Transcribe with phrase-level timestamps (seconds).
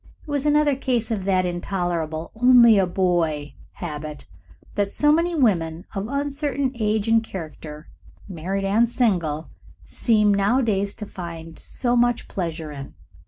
[0.23, 4.25] It was another case of that intolerable "only a boy" habit
[4.73, 7.87] that so many women of uncertain age and character,
[8.27, 9.51] married and single,
[9.85, 12.95] seem nowadays to find so much pleasure in.